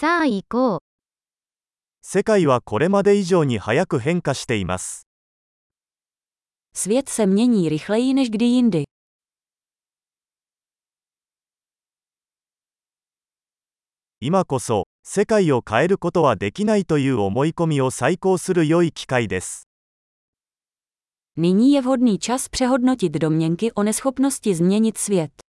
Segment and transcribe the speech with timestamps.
[0.00, 0.78] さあ行こう。
[2.00, 5.06] 世界はこれまで以上に早く変化しています。
[6.74, 8.84] Svět se mění rychleji než kdy jindy.
[14.22, 19.68] 今こそ、世界を変えることはできないという思い込みを再考する良い機会です。
[21.36, 25.49] Nyní je vhodný čas přehodnotit domněnky o neschopnosti změnit svět.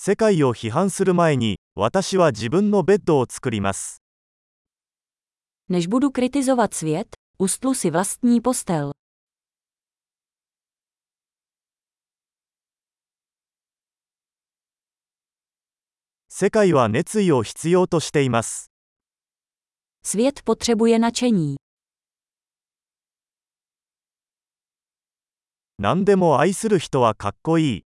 [0.00, 4.00] 世界を批判する前に、私は自分のベッドを作ります。
[5.68, 8.92] Než budu kritizovat svět, ustlu si vlastní postel.
[16.28, 18.70] 世界は熱意を必要としています。
[20.04, 21.56] Svět potřebuje nadšení.
[25.80, 27.82] 何でも愛する人はかっこいい。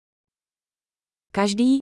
[1.31, 1.81] Každý,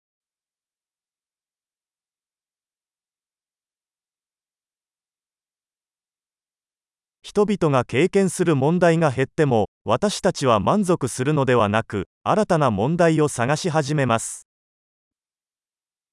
[7.31, 14.45] 人々が経験する問題が減っても、私たちは満足するのではなく、新たな問題を探し始めます。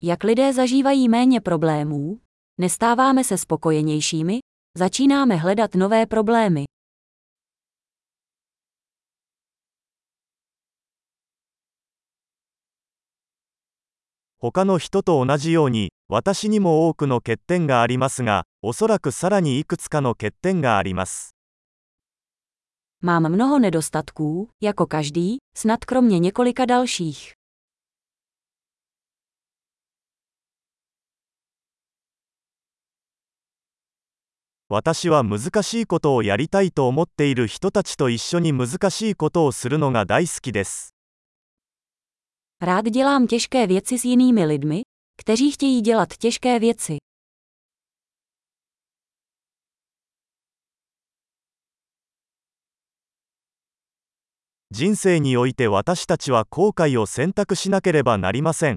[0.00, 2.20] Jak lidé zažívají méně problémů,
[2.60, 4.38] nestáváme se spokojenějšími,
[4.78, 6.64] začínáme hledat nové problémy.
[14.40, 21.34] 他の人と同じように、私にも多くの欠点がありますが、おそらくさらにいくつかの欠点があります。
[23.02, 27.34] Mám mnoho nedostatků, jako každý, snad kromě několika dalších.
[34.70, 40.97] 私は難しいことをやりたいと思っている人たちと一緒に難しいことをするのが大好きです。
[42.62, 44.82] Rád dělám těžké věci s jinými lidmi,
[45.20, 46.96] kteří chtějí dělat těžké věci.
[54.70, 58.76] 人生において私たちは後悔を選択しなければなりません。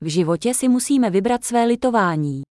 [0.00, 2.47] V životě si musíme vybrat své litování.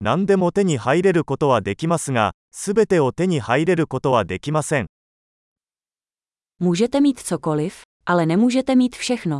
[0.00, 4.86] 何でも手に入れることはできますが、すべてを手に入れることはできません。
[6.60, 9.38] Můžete mít cokoliv, ale nemůžete mít všechno.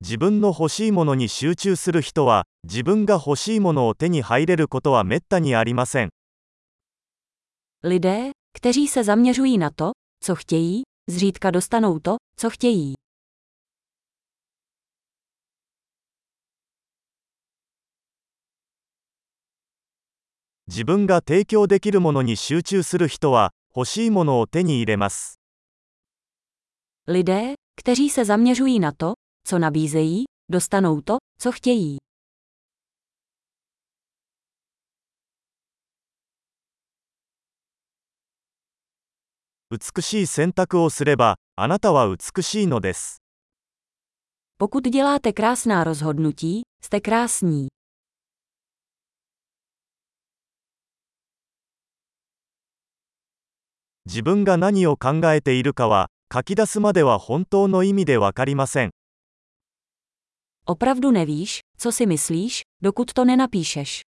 [0.00, 6.10] 自分の欲しいものに集中する人は、自分が欲しいものを手に入れることはめったにありません。
[7.84, 9.90] Lidé, kteří se zaměřují na to,
[10.20, 12.94] co chtějí, zřídka dostanou to, co chtějí.
[20.72, 25.38] 自分が提供できるものに集中する人は、欲しいものを手に入れます。
[27.06, 29.12] Lidé, kteří se zaměřují na to,
[29.46, 31.98] co nabízejí, dostanou to, co chtějí.
[39.70, 43.20] 美しい選択をすれば、あなたは美しいのです。
[44.58, 47.68] Pokud děláte krásná rozhodnutí, jste krásní.
[54.06, 58.90] 自分が何を考えているかは、書き出すまでは本当の意味でわかりません。
[60.66, 64.02] Opravdu nevíš, co si myslíš, dokud to nenapíšeš.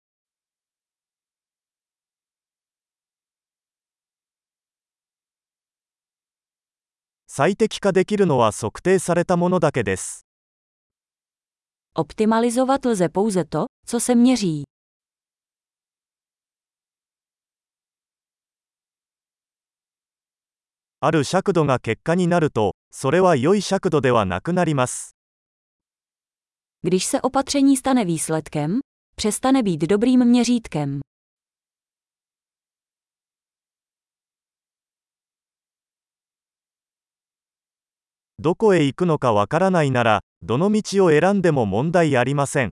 [7.26, 10.26] 最適化できるのは測定されたものだけです。
[11.96, 14.64] Optimalizovat lze pouze to, co se měří.
[21.02, 25.16] ある尺度が結果になると、それは良い尺度ではなくなります。
[26.82, 28.80] Když se opatření stane výsledkem,
[29.16, 31.00] přestane být dobrým měřítkem.
[38.38, 42.70] どこへ行くのかわからないなら、どの道を選んでも問題ありません。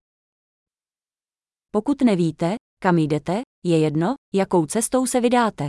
[1.72, 5.68] Pokud nevíte, kam jdete, je jedno, jakou cestou se vydáte.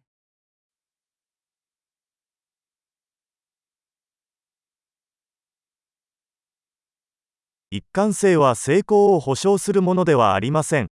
[7.72, 10.88] 一貫性は成功を保証するものではありません。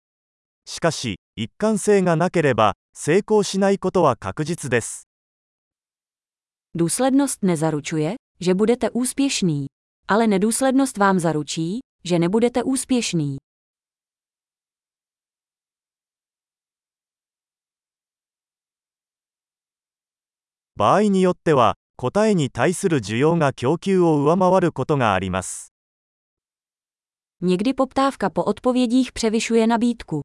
[0.66, 5.06] しかし、一貫性がなければ、成功しないことは確実です。
[6.76, 9.66] Důslednost nezaručuje, že budete úspěšný,
[10.08, 13.38] ale nedůslednost vám zaručí, že nebudete úspěšný.
[20.76, 25.73] 場合によっては、答えに対する需要が供給を上回ることがあります。
[27.46, 30.20] Někdy poptávka po odpovědích převyšuje nabídku.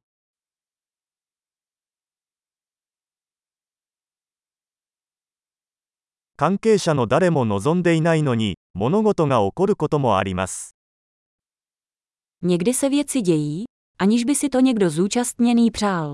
[12.42, 13.64] Někdy se věci dějí,
[13.98, 16.12] aniž by si to někdo zúčastněný přál.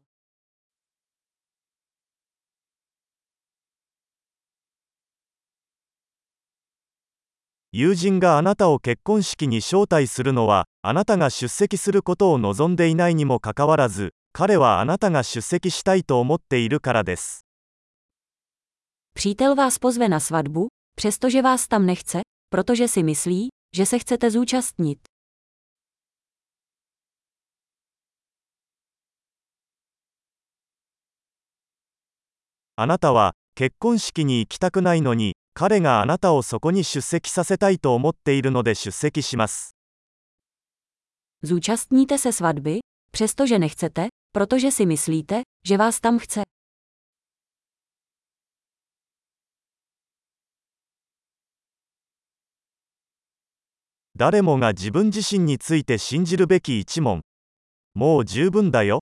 [7.79, 17.45] 友人があなたを結婚式に招待するのはあなたが出席することを望んでいないにもかかわらず彼はあなたが出席したいと思っているからです。
[19.15, 24.99] Přítel vás pozve na svatbu, přestože vás tam nechce, protože si myslí, že se chcete zúčastnit.
[32.77, 39.75] あなたは結婚式に行きたくないのに彼があなたをそこに出席させたいと思っているので出席します。
[41.43, 42.81] Zúčastníte se svatby,
[43.11, 46.43] přestože nechcete, protože si myslíte, že vás tam chce.
[54.15, 57.23] 誰もが自分自身について信じるべき一問。
[57.95, 59.01] もう十分だよ。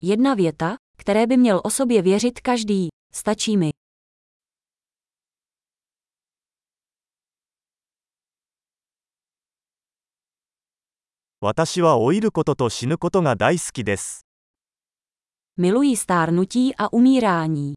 [0.00, 2.88] Jedna věta, které by měl o sobě věřit každý.
[3.12, 3.72] Stačí mi.
[11.46, 14.26] 私は老いることと死ぬことが大好きです。
[15.56, 17.74] Miluji stárnutí a umírání.